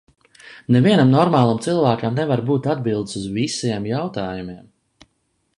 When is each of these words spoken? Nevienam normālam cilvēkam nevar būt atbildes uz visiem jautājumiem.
Nevienam 0.75 1.11
normālam 1.15 1.59
cilvēkam 1.67 2.17
nevar 2.21 2.43
būt 2.49 2.71
atbildes 2.75 3.21
uz 3.23 3.31
visiem 3.39 3.89
jautājumiem. 3.95 4.69